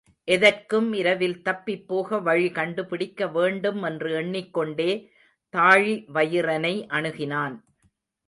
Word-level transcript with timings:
எதற்கும் 0.27 0.93
இரவில் 0.93 1.41
தப்பிப்போக 1.45 2.21
வழி 2.21 2.49
கண்டுபிடிக்க 2.51 3.27
வேண்டும் 3.27 3.83
என்று 3.83 4.13
எண்ணிக் 4.13 4.53
கொண்டே 4.53 4.91
தாழிவயிறனை 5.53 6.73
அணுகினான். 6.89 7.55